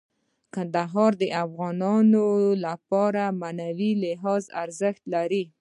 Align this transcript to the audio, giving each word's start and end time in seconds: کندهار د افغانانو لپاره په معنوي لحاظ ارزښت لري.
کندهار 0.53 1.11
د 1.21 1.23
افغانانو 1.43 2.25
لپاره 2.65 3.23
په 3.29 3.35
معنوي 3.41 3.91
لحاظ 4.03 4.43
ارزښت 4.63 5.01
لري. 5.13 5.43